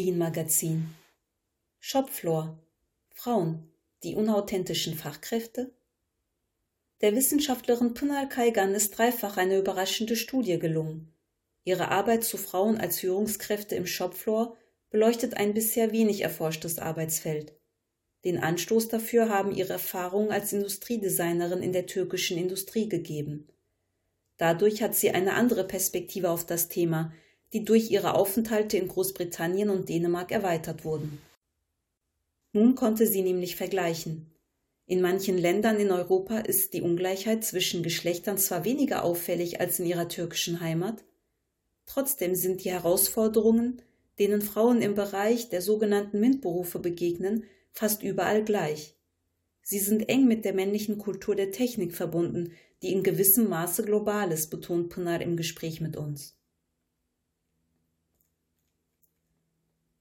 Wien-Magazin. 0.00 0.94
Shopfloor. 1.78 2.58
Frauen, 3.10 3.70
die 4.02 4.14
unauthentischen 4.14 4.94
Fachkräfte? 4.94 5.74
Der 7.02 7.14
Wissenschaftlerin 7.14 7.92
Punal 7.92 8.26
Kaigan 8.26 8.74
ist 8.74 8.96
dreifach 8.96 9.36
eine 9.36 9.58
überraschende 9.58 10.16
Studie 10.16 10.58
gelungen. 10.58 11.12
Ihre 11.64 11.88
Arbeit 11.88 12.24
zu 12.24 12.38
Frauen 12.38 12.78
als 12.78 13.00
Führungskräfte 13.00 13.74
im 13.74 13.86
Shopfloor 13.86 14.56
beleuchtet 14.88 15.34
ein 15.34 15.52
bisher 15.52 15.92
wenig 15.92 16.22
erforschtes 16.22 16.78
Arbeitsfeld. 16.78 17.52
Den 18.24 18.38
Anstoß 18.38 18.88
dafür 18.88 19.28
haben 19.28 19.54
ihre 19.54 19.74
Erfahrungen 19.74 20.32
als 20.32 20.54
Industriedesignerin 20.54 21.62
in 21.62 21.74
der 21.74 21.84
türkischen 21.84 22.38
Industrie 22.38 22.88
gegeben. 22.88 23.48
Dadurch 24.38 24.82
hat 24.82 24.94
sie 24.94 25.10
eine 25.10 25.34
andere 25.34 25.64
Perspektive 25.64 26.30
auf 26.30 26.46
das 26.46 26.70
Thema, 26.70 27.12
die 27.52 27.64
durch 27.64 27.90
ihre 27.90 28.14
Aufenthalte 28.14 28.76
in 28.76 28.88
Großbritannien 28.88 29.70
und 29.70 29.88
Dänemark 29.88 30.30
erweitert 30.30 30.84
wurden. 30.84 31.20
Nun 32.52 32.74
konnte 32.74 33.06
sie 33.06 33.22
nämlich 33.22 33.56
vergleichen. 33.56 34.26
In 34.86 35.00
manchen 35.00 35.38
Ländern 35.38 35.78
in 35.78 35.92
Europa 35.92 36.38
ist 36.38 36.74
die 36.74 36.82
Ungleichheit 36.82 37.44
zwischen 37.44 37.82
Geschlechtern 37.84 38.38
zwar 38.38 38.64
weniger 38.64 39.04
auffällig 39.04 39.60
als 39.60 39.78
in 39.78 39.86
ihrer 39.86 40.08
türkischen 40.08 40.60
Heimat, 40.60 41.04
trotzdem 41.86 42.34
sind 42.34 42.64
die 42.64 42.72
Herausforderungen, 42.72 43.82
denen 44.18 44.42
Frauen 44.42 44.82
im 44.82 44.94
Bereich 44.94 45.48
der 45.48 45.62
sogenannten 45.62 46.18
MINT-Berufe 46.20 46.78
begegnen, 46.78 47.44
fast 47.72 48.02
überall 48.02 48.44
gleich. 48.44 48.96
Sie 49.62 49.78
sind 49.78 50.08
eng 50.08 50.26
mit 50.26 50.44
der 50.44 50.54
männlichen 50.54 50.98
Kultur 50.98 51.36
der 51.36 51.52
Technik 51.52 51.94
verbunden, 51.94 52.52
die 52.82 52.92
in 52.92 53.02
gewissem 53.02 53.48
Maße 53.48 53.84
global 53.84 54.32
ist, 54.32 54.50
betont 54.50 54.92
Pinar 54.92 55.20
im 55.20 55.36
Gespräch 55.36 55.80
mit 55.80 55.96
uns. 55.96 56.39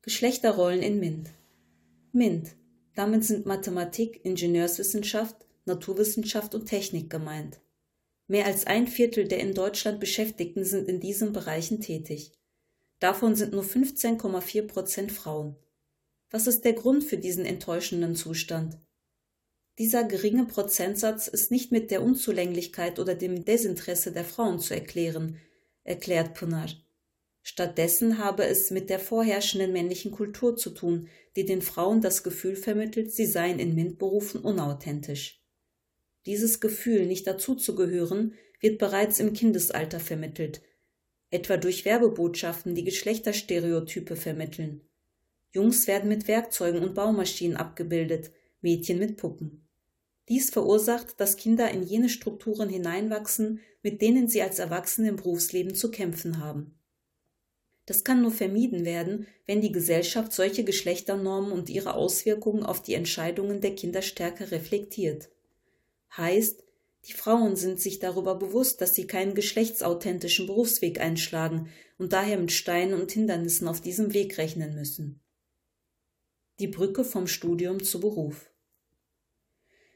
Geschlechterrollen 0.01 0.81
in 0.81 0.99
MINT. 0.99 1.29
MINT. 2.13 2.55
Damit 2.95 3.25
sind 3.25 3.45
Mathematik, 3.45 4.23
Ingenieurswissenschaft, 4.23 5.45
Naturwissenschaft 5.65 6.55
und 6.55 6.67
Technik 6.67 7.09
gemeint. 7.09 7.59
Mehr 8.27 8.45
als 8.45 8.65
ein 8.65 8.87
Viertel 8.87 9.27
der 9.27 9.39
in 9.39 9.53
Deutschland 9.53 9.99
Beschäftigten 9.99 10.63
sind 10.63 10.87
in 10.87 11.01
diesen 11.01 11.33
Bereichen 11.33 11.81
tätig. 11.81 12.31
Davon 12.99 13.35
sind 13.35 13.51
nur 13.51 13.63
15,4 13.63 14.67
Prozent 14.67 15.11
Frauen. 15.11 15.57
Was 16.29 16.47
ist 16.47 16.63
der 16.63 16.73
Grund 16.73 17.03
für 17.03 17.17
diesen 17.17 17.45
enttäuschenden 17.45 18.15
Zustand? 18.15 18.77
Dieser 19.79 20.05
geringe 20.05 20.45
Prozentsatz 20.45 21.27
ist 21.27 21.51
nicht 21.51 21.73
mit 21.73 21.91
der 21.91 22.03
Unzulänglichkeit 22.03 22.99
oder 22.99 23.15
dem 23.15 23.43
Desinteresse 23.43 24.13
der 24.13 24.25
Frauen 24.25 24.59
zu 24.59 24.73
erklären, 24.73 25.39
erklärt 25.83 26.35
Punar. 26.35 26.69
Stattdessen 27.41 28.17
habe 28.17 28.45
es 28.45 28.69
mit 28.71 28.89
der 28.89 28.99
vorherrschenden 28.99 29.71
männlichen 29.71 30.11
Kultur 30.11 30.55
zu 30.55 30.71
tun, 30.71 31.07
die 31.35 31.45
den 31.45 31.61
Frauen 31.61 32.01
das 32.01 32.23
Gefühl 32.23 32.55
vermittelt, 32.55 33.11
sie 33.11 33.25
seien 33.25 33.59
in 33.59 33.75
MINT-Berufen 33.75 34.41
unauthentisch. 34.41 35.41
Dieses 36.25 36.59
Gefühl, 36.59 37.05
nicht 37.05 37.25
dazuzugehören, 37.27 38.33
wird 38.59 38.77
bereits 38.77 39.19
im 39.19 39.33
Kindesalter 39.33 39.99
vermittelt, 39.99 40.61
etwa 41.31 41.57
durch 41.57 41.85
Werbebotschaften, 41.85 42.75
die 42.75 42.83
Geschlechterstereotype 42.83 44.15
vermitteln. 44.15 44.81
Jungs 45.51 45.87
werden 45.87 46.09
mit 46.09 46.27
Werkzeugen 46.27 46.83
und 46.83 46.93
Baumaschinen 46.93 47.57
abgebildet, 47.57 48.31
Mädchen 48.61 48.99
mit 48.99 49.17
Puppen. 49.17 49.67
Dies 50.27 50.51
verursacht, 50.51 51.19
dass 51.19 51.37
Kinder 51.37 51.71
in 51.71 51.81
jene 51.81 52.09
Strukturen 52.09 52.69
hineinwachsen, 52.69 53.61
mit 53.81 54.01
denen 54.01 54.27
sie 54.27 54.43
als 54.43 54.59
Erwachsene 54.59 55.09
im 55.09 55.15
Berufsleben 55.15 55.73
zu 55.73 55.89
kämpfen 55.89 56.39
haben. 56.39 56.78
Das 57.89 58.03
kann 58.03 58.21
nur 58.21 58.29
vermieden 58.29 58.85
werden, 58.85 59.25
wenn 59.47 59.61
die 59.61 59.71
Gesellschaft 59.71 60.31
solche 60.31 60.63
Geschlechternormen 60.63 61.51
und 61.51 61.71
ihre 61.71 61.95
Auswirkungen 61.95 62.61
auf 62.61 62.83
die 62.83 62.93
Entscheidungen 62.93 63.61
der 63.61 63.73
Kinder 63.73 64.03
stärker 64.03 64.51
reflektiert. 64.51 65.31
Heißt, 66.15 66.63
die 67.05 67.13
Frauen 67.13 67.55
sind 67.55 67.79
sich 67.81 67.97
darüber 67.97 68.35
bewusst, 68.35 68.81
dass 68.81 68.93
sie 68.93 69.07
keinen 69.07 69.33
geschlechtsauthentischen 69.33 70.45
Berufsweg 70.45 71.01
einschlagen 71.01 71.71
und 71.97 72.13
daher 72.13 72.37
mit 72.37 72.51
Steinen 72.51 72.93
und 72.93 73.11
Hindernissen 73.11 73.67
auf 73.67 73.81
diesem 73.81 74.13
Weg 74.13 74.37
rechnen 74.37 74.75
müssen. 74.75 75.19
Die 76.59 76.67
Brücke 76.67 77.03
vom 77.03 77.25
Studium 77.25 77.81
zu 77.81 77.99
Beruf. 77.99 78.51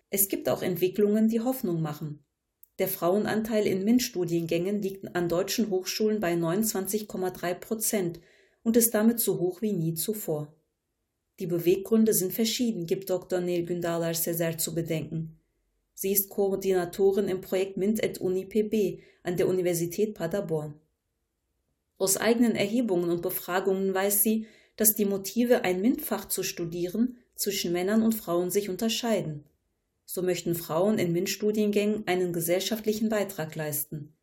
Es 0.09 0.30
gibt 0.30 0.50
auch 0.50 0.64
Entwicklungen, 0.64 1.28
die 1.30 1.42
Hoffnung 1.42 1.80
machen. 1.80 2.26
Der 2.79 2.88
Frauenanteil 2.88 3.67
in 3.67 3.84
MINT-Studiengängen 3.84 4.81
liegt 4.81 5.16
an 5.16 5.29
deutschen 5.29 5.69
Hochschulen 5.69 6.19
bei 6.19 6.34
29,3 6.34 7.53
Prozent 7.53 8.19
und 8.63 8.78
ist 8.78 8.94
damit 8.94 9.19
so 9.19 9.39
hoch 9.39 9.61
wie 9.61 9.73
nie 9.73 9.94
zuvor. 9.94 10.53
Die 11.39 11.47
Beweggründe 11.47 12.13
sind 12.13 12.34
verschieden, 12.34 12.85
gibt 12.85 13.09
Dr. 13.09 13.39
Neil 13.39 13.66
Gündalar 13.66 14.13
Sezer 14.13 14.57
zu 14.57 14.73
bedenken. 14.73 15.39
Sie 15.94 16.11
ist 16.11 16.29
Koordinatorin 16.29 17.28
im 17.28 17.41
Projekt 17.41 17.78
MINT 17.78 18.03
et 18.03 18.17
Uni 18.19 18.45
PB 18.45 19.03
an 19.23 19.38
der 19.38 19.47
Universität 19.47 20.16
Paderborn. 20.16 20.79
Aus 21.97 22.17
eigenen 22.17 22.55
Erhebungen 22.55 23.09
und 23.09 23.22
Befragungen 23.22 23.94
weiß 23.94 24.23
sie, 24.23 24.47
dass 24.75 24.95
die 24.95 25.05
Motive, 25.05 25.63
ein 25.63 25.81
MINT-Fach 25.81 26.28
zu 26.28 26.41
studieren, 26.41 27.17
zwischen 27.35 27.72
Männern 27.72 28.01
und 28.01 28.13
Frauen 28.13 28.50
sich 28.50 28.69
unterscheiden. 28.69 29.44
So 30.06 30.22
möchten 30.22 30.56
Frauen 30.56 31.00
in 31.00 31.14
MINT-Studiengängen 31.14 32.08
einen 32.08 32.34
gesellschaftlichen 32.34 33.09
Beitrag 33.09 33.56
leisten. 33.56 34.16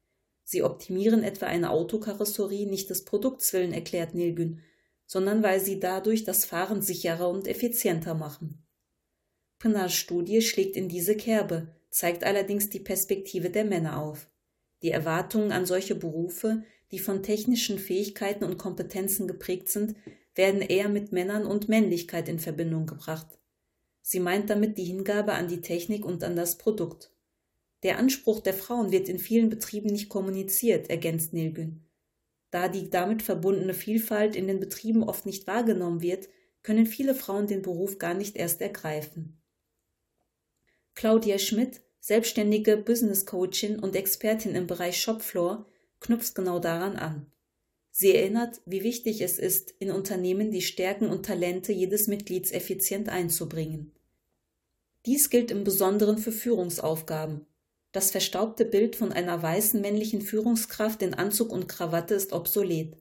Sie 0.45 0.63
optimieren 0.63 1.23
etwa 1.23 1.47
eine 1.47 1.71
Autokarosserie 1.71 2.67
nicht 2.67 2.91
des 2.91 3.05
Produkts 3.05 3.53
willen, 3.53 3.73
erklärt 3.73 4.15
Nilgün, 4.15 4.61
sondern 5.07 5.43
weil 5.43 5.61
sie 5.61 5.81
dadurch 5.81 6.25
das 6.25 6.45
Fahren 6.45 6.83
sicherer 6.83 7.29
und 7.29 7.49
effizienter 7.49 8.15
machen. 8.15 8.67
Pinars 9.59 9.95
Studie 9.95 10.41
schlägt 10.43 10.77
in 10.77 10.89
diese 10.89 11.17
Kerbe, 11.17 11.75
zeigt 11.91 12.25
allerdings 12.25 12.71
die 12.71 12.81
Perspektive 12.81 13.51
der 13.51 13.65
Männer 13.65 14.01
auf. 14.01 14.31
Die 14.83 14.91
Erwartungen 14.91 15.53
an 15.53 15.67
solche 15.67 15.95
Berufe, 15.95 16.63
die 16.91 16.99
von 16.99 17.23
technischen 17.23 17.79
Fähigkeiten 17.79 18.45
und 18.45 18.57
Kompetenzen 18.57 19.29
geprägt 19.29 19.69
sind, 19.69 19.95
werden 20.35 20.63
eher 20.63 20.89
mit 20.89 21.13
Männern 21.13 21.45
und 21.45 21.69
Männlichkeit 21.69 22.29
in 22.29 22.39
Verbindung 22.39 22.87
gebracht. 22.87 23.40
Sie 24.03 24.21
meint 24.21 24.51
damit 24.51 24.79
die 24.79 24.85
Hingabe 24.85 25.33
an 25.35 25.49
die 25.49 25.61
Technik 25.61 26.05
und 26.05 26.25
an 26.25 26.37
das 26.37 26.59
Produkt. 26.59 27.13
Der 27.83 27.99
Anspruch 27.99 28.41
der 28.41 28.55
Frauen 28.55 28.93
wird 28.93 29.09
in 29.09 29.19
vielen 29.19 29.49
Betrieben 29.49 29.89
nicht 29.89 30.09
kommuniziert, 30.09 30.91
ergänzt 30.91 31.33
Nilgün. 31.33 31.87
Da 32.51 32.69
die 32.69 32.91
damit 32.91 33.23
verbundene 33.23 33.75
Vielfalt 33.75 34.37
in 34.37 34.47
den 34.47 34.61
Betrieben 34.61 35.03
oft 35.03 35.25
nicht 35.25 35.47
wahrgenommen 35.47 36.03
wird, 36.03 36.29
können 36.63 36.87
viele 36.87 37.15
Frauen 37.15 37.47
den 37.47 37.63
Beruf 37.63 37.99
gar 37.99 38.15
nicht 38.15 38.37
erst 38.37 38.61
ergreifen. 38.61 39.41
Claudia 40.95 41.39
Schmidt, 41.39 41.81
selbstständige 42.01 42.77
Business 42.77 43.25
Coachin 43.25 43.79
und 43.79 43.97
Expertin 43.97 44.55
im 44.55 44.67
Bereich 44.67 45.01
Shopfloor, 45.01 45.67
knüpft 46.01 46.35
genau 46.35 46.59
daran 46.59 46.97
an. 46.97 47.33
Sie 47.91 48.15
erinnert, 48.15 48.61
wie 48.67 48.83
wichtig 48.83 49.21
es 49.21 49.39
ist, 49.39 49.75
in 49.79 49.91
Unternehmen 49.91 50.51
die 50.51 50.63
Stärken 50.63 51.09
und 51.09 51.27
Talente 51.27 51.73
jedes 51.73 52.07
Mitglieds 52.07 52.53
effizient 52.53 53.09
einzubringen. 53.09 53.93
Dies 55.07 55.31
gilt 55.31 55.51
im 55.51 55.65
Besonderen 55.65 56.19
für 56.19 56.33
Führungsaufgaben. 56.33 57.47
Das 57.93 58.11
verstaubte 58.11 58.65
Bild 58.65 58.95
von 58.95 59.13
einer 59.13 59.43
weißen 59.43 59.81
männlichen 59.81 60.23
Führungskraft 60.23 61.03
in 61.03 61.15
Anzug 61.15 61.51
und 61.51 61.69
Krawatte 61.69 62.15
ist 62.15 62.33
obsolet. 62.33 62.97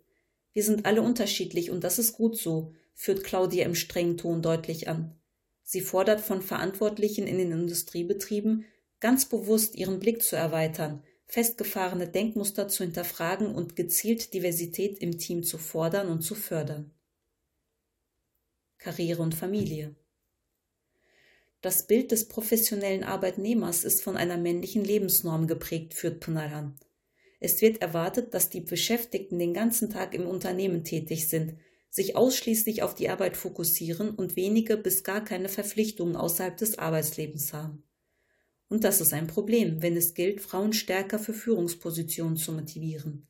Wir 0.54 0.64
sind 0.64 0.86
alle 0.86 1.02
unterschiedlich 1.02 1.70
und 1.70 1.84
das 1.84 2.00
ist 2.00 2.14
gut 2.14 2.38
so, 2.38 2.74
führt 2.96 3.24
Claudia 3.24 3.66
im 3.66 3.76
strengen 3.76 4.18
Ton 4.18 4.42
deutlich 4.42 4.88
an. 4.88 5.16
Sie 5.62 5.82
fordert 5.82 6.22
von 6.22 6.42
Verantwortlichen 6.42 7.28
in 7.28 7.38
den 7.38 7.52
Industriebetrieben, 7.52 8.66
ganz 9.00 9.26
bewusst 9.26 9.76
ihren 9.76 10.00
Blick 10.00 10.24
zu 10.24 10.36
erweitern, 10.36 11.04
festgefahrene 11.30 12.08
Denkmuster 12.08 12.68
zu 12.68 12.84
hinterfragen 12.84 13.54
und 13.54 13.76
gezielt 13.76 14.34
Diversität 14.34 14.98
im 14.98 15.18
Team 15.20 15.44
zu 15.44 15.60
fordern 15.60 16.10
und 16.10 16.22
zu 16.22 16.34
fördern. 16.34 16.92
Karriere 18.80 19.22
und 19.22 19.36
Familie. 19.36 19.96
Das 21.62 21.86
Bild 21.86 22.12
des 22.12 22.28
professionellen 22.28 23.04
Arbeitnehmers 23.04 23.84
ist 23.84 24.02
von 24.02 24.18
einer 24.18 24.38
männlichen 24.38 24.84
Lebensnorm 24.84 25.46
geprägt, 25.46 25.94
führt 25.94 26.20
Punalhan. 26.20 26.80
Es 27.40 27.62
wird 27.62 27.82
erwartet, 27.82 28.34
dass 28.34 28.50
die 28.50 28.62
Beschäftigten 28.62 29.38
den 29.38 29.54
ganzen 29.54 29.90
Tag 29.90 30.16
im 30.16 30.26
Unternehmen 30.26 30.84
tätig 30.84 31.30
sind, 31.30 31.58
sich 31.92 32.16
ausschließlich 32.16 32.82
auf 32.82 32.96
die 32.96 33.10
Arbeit 33.10 33.38
fokussieren 33.38 34.16
und 34.16 34.36
wenige 34.36 34.78
bis 34.78 35.04
gar 35.04 35.24
keine 35.24 35.50
Verpflichtungen 35.50 36.16
außerhalb 36.16 36.58
des 36.58 36.80
Arbeitslebens 36.80 37.54
haben. 37.54 37.84
Und 38.70 38.84
das 38.84 39.02
ist 39.02 39.14
ein 39.14 39.28
Problem, 39.28 39.82
wenn 39.82 39.98
es 39.98 40.14
gilt, 40.14 40.42
Frauen 40.42 40.74
stärker 40.74 41.20
für 41.20 41.34
Führungspositionen 41.34 42.38
zu 42.38 42.54
motivieren. 42.54 43.28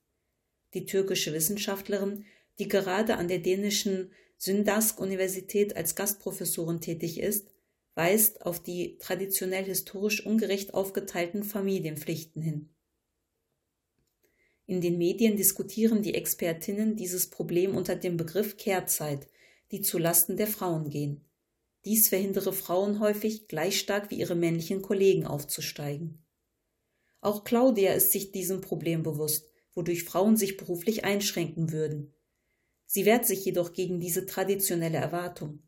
Die 0.73 0.85
türkische 0.85 1.33
Wissenschaftlerin, 1.33 2.25
die 2.59 2.67
gerade 2.67 3.15
an 3.17 3.27
der 3.27 3.39
dänischen 3.39 4.11
Syndask-Universität 4.37 5.75
als 5.75 5.95
Gastprofessorin 5.95 6.81
tätig 6.81 7.19
ist, 7.19 7.47
weist 7.95 8.45
auf 8.45 8.61
die 8.61 8.97
traditionell 8.99 9.65
historisch 9.65 10.25
ungerecht 10.25 10.73
aufgeteilten 10.73 11.43
Familienpflichten 11.43 12.41
hin. 12.41 12.69
In 14.65 14.81
den 14.81 14.97
Medien 14.97 15.35
diskutieren 15.35 16.03
die 16.03 16.13
Expertinnen 16.13 16.95
dieses 16.95 17.29
Problem 17.29 17.75
unter 17.75 17.95
dem 17.95 18.17
Begriff 18.17 18.55
Kehrzeit, 18.55 19.27
die 19.71 19.81
zu 19.81 19.97
Lasten 19.97 20.37
der 20.37 20.47
Frauen 20.47 20.89
gehen. 20.89 21.28
Dies 21.85 22.09
verhindere 22.09 22.53
Frauen 22.53 22.99
häufig, 22.99 23.47
gleich 23.47 23.79
stark 23.79 24.11
wie 24.11 24.19
ihre 24.19 24.35
männlichen 24.35 24.81
Kollegen 24.81 25.25
aufzusteigen. 25.25 26.25
Auch 27.21 27.43
Claudia 27.43 27.93
ist 27.93 28.11
sich 28.11 28.31
diesem 28.31 28.61
Problem 28.61 29.03
bewusst, 29.03 29.49
wodurch 29.73 30.03
Frauen 30.03 30.37
sich 30.37 30.57
beruflich 30.57 31.03
einschränken 31.05 31.71
würden. 31.71 32.13
Sie 32.85 33.05
wehrt 33.05 33.25
sich 33.25 33.45
jedoch 33.45 33.73
gegen 33.73 33.99
diese 33.99 34.25
traditionelle 34.25 34.97
Erwartung. 34.97 35.63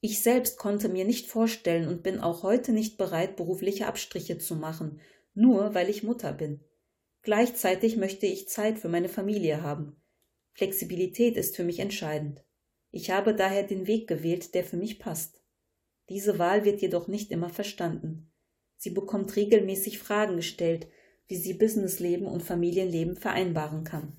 Ich 0.00 0.20
selbst 0.20 0.58
konnte 0.58 0.88
mir 0.88 1.04
nicht 1.04 1.26
vorstellen 1.26 1.88
und 1.88 2.02
bin 2.02 2.20
auch 2.20 2.42
heute 2.42 2.72
nicht 2.72 2.96
bereit, 2.96 3.36
berufliche 3.36 3.86
Abstriche 3.86 4.38
zu 4.38 4.54
machen, 4.54 5.00
nur 5.34 5.74
weil 5.74 5.90
ich 5.90 6.02
Mutter 6.02 6.32
bin. 6.32 6.64
Gleichzeitig 7.22 7.96
möchte 7.96 8.26
ich 8.26 8.48
Zeit 8.48 8.78
für 8.78 8.88
meine 8.88 9.08
Familie 9.08 9.62
haben. 9.62 10.00
Flexibilität 10.54 11.36
ist 11.36 11.56
für 11.56 11.64
mich 11.64 11.80
entscheidend. 11.80 12.45
Ich 12.90 13.10
habe 13.10 13.34
daher 13.34 13.62
den 13.62 13.86
Weg 13.86 14.08
gewählt, 14.08 14.54
der 14.54 14.64
für 14.64 14.76
mich 14.76 14.98
passt. 14.98 15.42
Diese 16.08 16.38
Wahl 16.38 16.64
wird 16.64 16.80
jedoch 16.80 17.08
nicht 17.08 17.30
immer 17.30 17.50
verstanden. 17.50 18.30
Sie 18.76 18.90
bekommt 18.90 19.34
regelmäßig 19.36 19.98
Fragen 19.98 20.36
gestellt, 20.36 20.86
wie 21.28 21.36
sie 21.36 21.54
Businessleben 21.54 22.26
und 22.26 22.42
Familienleben 22.42 23.16
vereinbaren 23.16 23.84
kann. 23.84 24.16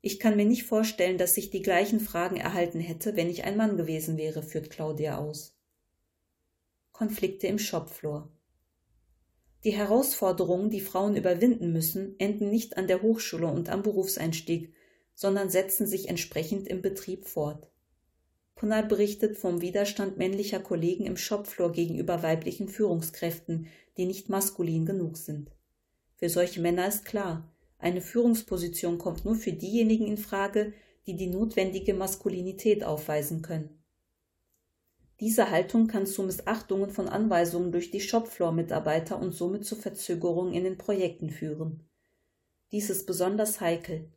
Ich 0.00 0.18
kann 0.18 0.36
mir 0.36 0.44
nicht 0.44 0.64
vorstellen, 0.64 1.16
dass 1.16 1.36
ich 1.36 1.50
die 1.50 1.62
gleichen 1.62 2.00
Fragen 2.00 2.36
erhalten 2.36 2.80
hätte, 2.80 3.14
wenn 3.14 3.30
ich 3.30 3.44
ein 3.44 3.56
Mann 3.56 3.76
gewesen 3.76 4.16
wäre, 4.16 4.42
führt 4.42 4.70
Claudia 4.70 5.18
aus. 5.18 5.56
Konflikte 6.90 7.46
im 7.46 7.58
Shopfloor. 7.58 8.28
Die 9.64 9.72
Herausforderungen, 9.72 10.70
die 10.70 10.80
Frauen 10.80 11.16
überwinden 11.16 11.72
müssen, 11.72 12.18
enden 12.18 12.50
nicht 12.50 12.76
an 12.76 12.88
der 12.88 13.00
Hochschule 13.00 13.46
und 13.46 13.68
am 13.68 13.82
Berufseinstieg, 13.82 14.74
sondern 15.14 15.50
setzen 15.50 15.86
sich 15.86 16.08
entsprechend 16.08 16.66
im 16.66 16.82
Betrieb 16.82 17.26
fort. 17.26 17.71
Punal 18.62 18.84
berichtet 18.84 19.36
vom 19.36 19.60
Widerstand 19.60 20.18
männlicher 20.18 20.60
Kollegen 20.60 21.04
im 21.04 21.16
Shopfloor 21.16 21.72
gegenüber 21.72 22.22
weiblichen 22.22 22.68
Führungskräften, 22.68 23.66
die 23.96 24.04
nicht 24.06 24.28
maskulin 24.28 24.86
genug 24.86 25.16
sind. 25.16 25.50
Für 26.14 26.28
solche 26.28 26.60
Männer 26.60 26.86
ist 26.86 27.04
klar, 27.04 27.52
eine 27.80 28.00
Führungsposition 28.00 28.98
kommt 28.98 29.24
nur 29.24 29.34
für 29.34 29.52
diejenigen 29.52 30.06
in 30.06 30.16
Frage, 30.16 30.74
die 31.08 31.16
die 31.16 31.26
notwendige 31.26 31.92
Maskulinität 31.92 32.84
aufweisen 32.84 33.42
können. 33.42 33.82
Diese 35.18 35.50
Haltung 35.50 35.88
kann 35.88 36.06
zu 36.06 36.22
Missachtungen 36.22 36.90
von 36.90 37.08
Anweisungen 37.08 37.72
durch 37.72 37.90
die 37.90 38.00
Shopfloor-Mitarbeiter 38.00 39.18
und 39.18 39.32
somit 39.32 39.64
zu 39.64 39.74
Verzögerungen 39.74 40.54
in 40.54 40.62
den 40.62 40.78
Projekten 40.78 41.30
führen. 41.30 41.80
Dies 42.70 42.90
ist 42.90 43.08
besonders 43.08 43.60
heikel. 43.60 44.08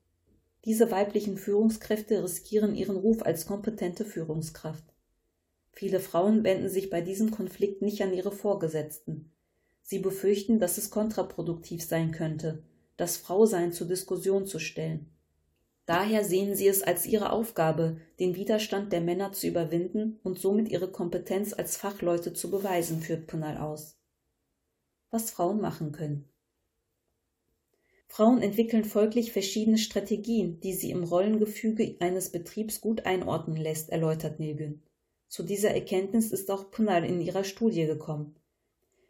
Diese 0.66 0.90
weiblichen 0.90 1.38
Führungskräfte 1.38 2.24
riskieren 2.24 2.76
ihren 2.76 2.98
Ruf 2.98 3.22
als 3.22 3.46
kompetente 3.46 4.04
Führungskraft. 4.04 4.84
Viele 5.72 6.00
Frauen 6.00 6.44
wenden 6.44 6.70
sich 6.70 6.90
bei 6.90 7.02
diesem 7.02 7.30
Konflikt 7.30 7.84
nicht 7.84 8.02
an 8.02 8.14
ihre 8.14 8.32
Vorgesetzten. 8.32 9.32
Sie 9.84 10.00
befürchten, 10.00 10.60
dass 10.60 10.80
es 10.80 10.90
kontraproduktiv 10.90 11.84
sein 11.84 12.12
könnte, 12.12 12.64
das 12.98 13.18
Frausein 13.18 13.74
zur 13.74 13.88
Diskussion 13.88 14.48
zu 14.48 14.58
stellen. 14.58 15.12
Daher 15.86 16.24
sehen 16.24 16.56
sie 16.56 16.68
es 16.68 16.82
als 16.82 17.06
ihre 17.06 17.32
Aufgabe, 17.32 17.98
den 18.20 18.36
Widerstand 18.36 18.92
der 18.92 19.02
Männer 19.02 19.34
zu 19.34 19.46
überwinden 19.46 20.20
und 20.24 20.40
somit 20.40 20.70
ihre 20.70 20.92
Kompetenz 20.92 21.54
als 21.54 21.78
Fachleute 21.78 22.34
zu 22.34 22.50
beweisen, 22.50 23.02
führt 23.02 23.28
Punal 23.28 23.58
aus. 23.58 24.00
Was 25.12 25.30
Frauen 25.30 25.62
machen 25.62 25.92
können. 25.92 26.28
Frauen 28.08 28.42
entwickeln 28.42 28.86
folglich 28.86 29.32
verschiedene 29.32 29.78
Strategien, 29.78 30.60
die 30.60 30.74
sie 30.74 30.92
im 30.92 31.04
Rollengefüge 31.04 31.98
eines 32.00 32.32
Betriebs 32.32 32.80
gut 32.82 33.06
einordnen 33.06 33.58
lässt, 33.58 33.90
erläutert 33.90 34.40
Nilgün. 34.40 34.84
Zu 35.28 35.44
dieser 35.44 35.72
Erkenntnis 35.72 36.32
ist 36.32 36.50
auch 36.50 36.72
Punal 36.72 37.04
in 37.04 37.20
ihrer 37.20 37.44
Studie 37.44 37.86
gekommen. 37.86 38.36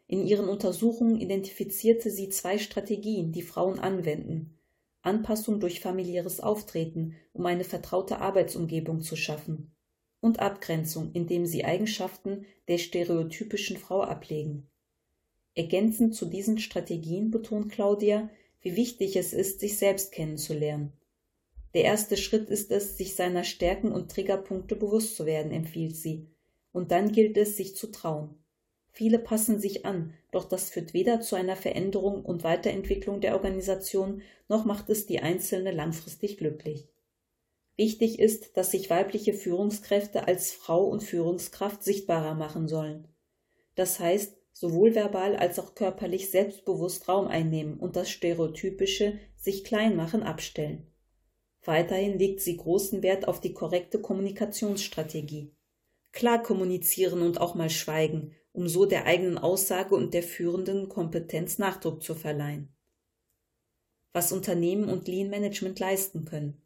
In 0.08 0.26
ihren 0.26 0.48
Untersuchungen 0.48 1.20
identifizierte 1.20 2.10
sie 2.10 2.28
zwei 2.28 2.58
Strategien, 2.58 3.32
die 3.32 3.42
Frauen 3.42 3.78
anwenden. 3.78 4.58
Anpassung 5.02 5.60
durch 5.60 5.80
familiäres 5.80 6.40
Auftreten, 6.40 7.14
um 7.32 7.46
eine 7.46 7.64
vertraute 7.64 8.18
Arbeitsumgebung 8.18 9.02
zu 9.02 9.14
schaffen. 9.14 9.72
Und 10.20 10.40
Abgrenzung, 10.40 11.12
indem 11.12 11.46
sie 11.46 11.64
Eigenschaften 11.64 12.46
der 12.66 12.78
stereotypischen 12.78 13.76
Frau 13.76 14.02
ablegen. 14.02 14.68
Ergänzend 15.54 16.14
zu 16.14 16.26
diesen 16.26 16.58
Strategien 16.58 17.30
betont 17.30 17.70
Claudia, 17.70 18.30
wie 18.66 18.74
wichtig 18.74 19.14
es 19.14 19.32
ist, 19.32 19.60
sich 19.60 19.78
selbst 19.78 20.10
kennenzulernen. 20.10 20.92
Der 21.72 21.84
erste 21.84 22.16
Schritt 22.16 22.50
ist 22.50 22.72
es, 22.72 22.96
sich 22.96 23.14
seiner 23.14 23.44
Stärken 23.44 23.92
und 23.92 24.10
Triggerpunkte 24.10 24.74
bewusst 24.74 25.14
zu 25.14 25.24
werden, 25.24 25.52
empfiehlt 25.52 25.94
sie. 25.94 26.26
Und 26.72 26.90
dann 26.90 27.12
gilt 27.12 27.36
es, 27.36 27.56
sich 27.56 27.76
zu 27.76 27.92
trauen. 27.92 28.34
Viele 28.90 29.20
passen 29.20 29.60
sich 29.60 29.86
an, 29.86 30.14
doch 30.32 30.46
das 30.48 30.68
führt 30.68 30.94
weder 30.94 31.20
zu 31.20 31.36
einer 31.36 31.54
Veränderung 31.54 32.24
und 32.24 32.42
Weiterentwicklung 32.42 33.20
der 33.20 33.34
Organisation, 33.34 34.22
noch 34.48 34.64
macht 34.64 34.90
es 34.90 35.06
die 35.06 35.20
Einzelne 35.20 35.70
langfristig 35.70 36.36
glücklich. 36.36 36.88
Wichtig 37.76 38.18
ist, 38.18 38.56
dass 38.56 38.72
sich 38.72 38.90
weibliche 38.90 39.32
Führungskräfte 39.32 40.26
als 40.26 40.50
Frau 40.50 40.86
und 40.86 41.04
Führungskraft 41.04 41.84
sichtbarer 41.84 42.34
machen 42.34 42.66
sollen. 42.66 43.06
Das 43.76 44.00
heißt, 44.00 44.36
sowohl 44.58 44.94
verbal 44.94 45.36
als 45.36 45.58
auch 45.58 45.74
körperlich 45.74 46.30
selbstbewusst 46.30 47.08
Raum 47.08 47.28
einnehmen 47.28 47.78
und 47.78 47.94
das 47.94 48.08
stereotypische 48.08 49.18
sich 49.36 49.64
klein 49.64 49.96
machen 49.96 50.22
abstellen. 50.22 50.86
Weiterhin 51.62 52.18
legt 52.18 52.40
sie 52.40 52.56
großen 52.56 53.02
Wert 53.02 53.28
auf 53.28 53.42
die 53.42 53.52
korrekte 53.52 54.00
Kommunikationsstrategie. 54.00 55.52
Klar 56.12 56.42
kommunizieren 56.42 57.20
und 57.20 57.38
auch 57.38 57.54
mal 57.54 57.68
schweigen 57.68 58.34
um 58.56 58.68
so 58.68 58.86
der 58.86 59.04
eigenen 59.04 59.36
Aussage 59.36 59.94
und 59.94 60.14
der 60.14 60.22
führenden 60.22 60.88
Kompetenz 60.88 61.58
Nachdruck 61.58 62.02
zu 62.02 62.14
verleihen. 62.14 62.74
Was 64.14 64.32
Unternehmen 64.32 64.88
und 64.88 65.08
Lean 65.08 65.28
Management 65.28 65.78
leisten 65.78 66.24
können. 66.24 66.62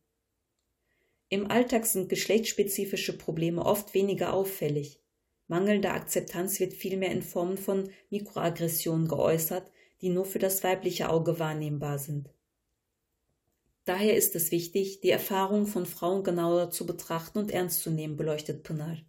Im 1.30 1.50
Alltag 1.50 1.86
sind 1.86 2.08
geschlechtsspezifische 2.08 3.18
Probleme 3.18 3.66
oft 3.66 3.92
weniger 3.92 4.32
auffällig. 4.34 5.02
Mangelnde 5.50 5.90
Akzeptanz 5.90 6.60
wird 6.60 6.74
vielmehr 6.74 7.10
in 7.10 7.22
Formen 7.22 7.58
von 7.58 7.90
Mikroaggressionen 8.10 9.08
geäußert, 9.08 9.68
die 10.00 10.08
nur 10.08 10.24
für 10.24 10.38
das 10.38 10.62
weibliche 10.62 11.10
Auge 11.10 11.40
wahrnehmbar 11.40 11.98
sind. 11.98 12.30
Daher 13.84 14.16
ist 14.16 14.36
es 14.36 14.52
wichtig, 14.52 15.00
die 15.00 15.10
Erfahrungen 15.10 15.66
von 15.66 15.86
Frauen 15.86 16.22
genauer 16.22 16.70
zu 16.70 16.86
betrachten 16.86 17.38
und 17.40 17.50
ernst 17.50 17.82
zu 17.82 17.90
nehmen, 17.90 18.16
beleuchtet 18.16 18.62
Pinal. 18.62 19.04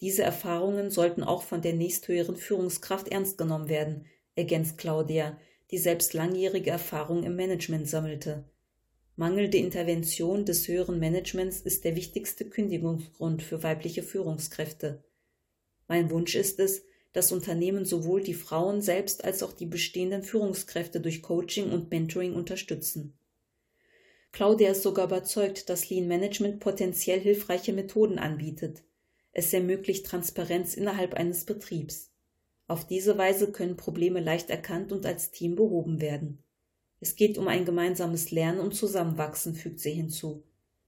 Diese 0.00 0.24
Erfahrungen 0.24 0.90
sollten 0.90 1.22
auch 1.22 1.44
von 1.44 1.62
der 1.62 1.74
nächsthöheren 1.74 2.34
Führungskraft 2.34 3.06
ernst 3.06 3.38
genommen 3.38 3.68
werden, 3.68 4.06
ergänzt 4.34 4.76
Claudia, 4.76 5.38
die 5.70 5.78
selbst 5.78 6.14
langjährige 6.14 6.70
Erfahrung 6.70 7.22
im 7.22 7.36
Management 7.36 7.88
sammelte. 7.88 8.42
Mangelnde 9.14 9.58
Intervention 9.58 10.46
des 10.46 10.66
höheren 10.66 10.98
Managements 10.98 11.60
ist 11.60 11.84
der 11.84 11.94
wichtigste 11.94 12.44
Kündigungsgrund 12.44 13.40
für 13.40 13.62
weibliche 13.62 14.02
Führungskräfte. 14.02 15.04
Mein 15.88 16.10
Wunsch 16.10 16.34
ist 16.34 16.58
es, 16.60 16.84
dass 17.12 17.32
Unternehmen 17.32 17.84
sowohl 17.84 18.22
die 18.22 18.34
Frauen 18.34 18.82
selbst 18.82 19.24
als 19.24 19.42
auch 19.42 19.52
die 19.52 19.66
bestehenden 19.66 20.22
Führungskräfte 20.22 21.00
durch 21.00 21.22
Coaching 21.22 21.70
und 21.70 21.90
Mentoring 21.90 22.34
unterstützen. 22.34 23.14
Claudia 24.32 24.72
ist 24.72 24.82
sogar 24.82 25.06
überzeugt, 25.06 25.68
dass 25.68 25.90
Lean 25.90 26.08
Management 26.08 26.58
potenziell 26.58 27.20
hilfreiche 27.20 27.72
Methoden 27.72 28.18
anbietet. 28.18 28.82
Es 29.32 29.52
ermöglicht 29.52 30.06
Transparenz 30.06 30.74
innerhalb 30.74 31.14
eines 31.14 31.44
Betriebs. 31.44 32.10
Auf 32.66 32.84
diese 32.86 33.16
Weise 33.16 33.52
können 33.52 33.76
Probleme 33.76 34.20
leicht 34.20 34.50
erkannt 34.50 34.90
und 34.90 35.06
als 35.06 35.30
Team 35.30 35.54
behoben 35.54 36.00
werden. 36.00 36.42
Es 36.98 37.14
geht 37.14 37.38
um 37.38 37.46
ein 37.46 37.64
gemeinsames 37.64 38.32
Lernen 38.32 38.58
und 38.58 38.74
Zusammenwachsen, 38.74 39.54
fügt 39.54 39.78
sie 39.78 39.92
hinzu. 39.92 40.42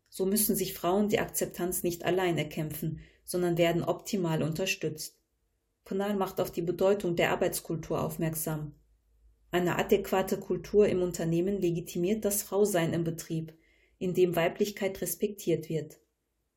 So 0.08 0.26
müssen 0.26 0.56
sich 0.56 0.74
Frauen 0.74 1.08
die 1.08 1.20
Akzeptanz 1.20 1.82
nicht 1.82 2.04
allein 2.04 2.38
erkämpfen, 2.38 3.00
sondern 3.26 3.58
werden 3.58 3.82
optimal 3.82 4.42
unterstützt. 4.42 5.20
Ponal 5.84 6.16
macht 6.16 6.40
auf 6.40 6.50
die 6.50 6.62
Bedeutung 6.62 7.16
der 7.16 7.32
Arbeitskultur 7.32 8.00
aufmerksam. 8.00 8.74
Eine 9.50 9.78
adäquate 9.78 10.38
Kultur 10.38 10.88
im 10.88 11.02
Unternehmen 11.02 11.60
legitimiert 11.60 12.24
das 12.24 12.42
Frausein 12.42 12.92
im 12.92 13.04
Betrieb, 13.04 13.52
in 13.98 14.14
dem 14.14 14.36
Weiblichkeit 14.36 15.00
respektiert 15.00 15.68
wird. 15.68 15.98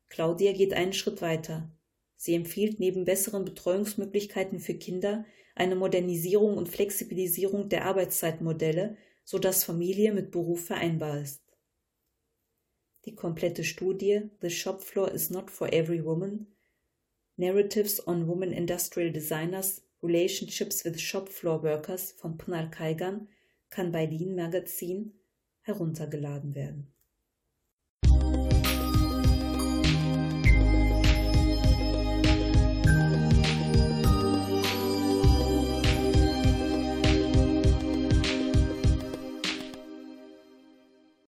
Claudia 0.08 0.52
geht 0.52 0.72
einen 0.72 0.92
Schritt 0.92 1.22
weiter. 1.22 1.70
Sie 2.16 2.34
empfiehlt 2.34 2.80
neben 2.80 3.04
besseren 3.04 3.44
Betreuungsmöglichkeiten 3.44 4.60
für 4.60 4.74
Kinder 4.74 5.24
eine 5.54 5.76
Modernisierung 5.76 6.56
und 6.56 6.68
Flexibilisierung 6.68 7.68
der 7.68 7.84
Arbeitszeitmodelle, 7.86 8.96
sodass 9.24 9.64
Familie 9.64 10.12
mit 10.12 10.30
Beruf 10.30 10.64
vereinbar 10.64 11.20
ist. 11.20 11.42
Die 13.06 13.14
komplette 13.14 13.64
Studie 13.64 14.30
The 14.40 14.50
Shop 14.50 14.82
Floor 14.82 15.10
is 15.10 15.30
Not 15.30 15.50
for 15.50 15.72
Every 15.72 16.04
Woman 16.04 16.48
Narratives 17.40 18.06
on 18.06 18.28
Women 18.28 18.52
Industrial 18.52 19.10
Designers 19.10 19.80
Relationships 20.02 20.84
with 20.84 21.00
Shop 21.00 21.26
Floor 21.26 21.62
Workers 21.62 22.12
von 22.12 22.36
Pnal 22.36 22.70
Kaigan 22.70 23.28
kann 23.70 23.90
bei 23.90 24.04
Lean 24.04 24.34
Magazine 24.34 25.12
heruntergeladen 25.62 26.54
werden. 26.54 26.92